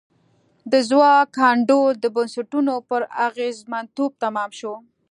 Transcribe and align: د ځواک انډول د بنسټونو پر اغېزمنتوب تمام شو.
د 0.71 0.73
ځواک 0.89 1.29
انډول 1.51 1.93
د 2.01 2.05
بنسټونو 2.15 2.73
پر 2.89 3.01
اغېزمنتوب 3.27 4.11
تمام 4.23 4.49
شو. 4.59 4.73